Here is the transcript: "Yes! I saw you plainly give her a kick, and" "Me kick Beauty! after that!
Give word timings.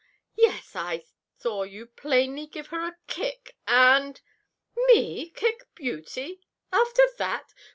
"Yes! 0.33 0.75
I 0.75 1.03
saw 1.37 1.61
you 1.61 1.85
plainly 1.85 2.47
give 2.47 2.69
her 2.69 2.87
a 2.87 2.97
kick, 3.05 3.55
and" 3.67 4.19
"Me 4.87 5.29
kick 5.29 5.65
Beauty! 5.75 6.39
after 6.73 7.03
that! 7.19 7.53